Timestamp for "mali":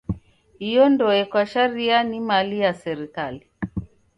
2.19-2.57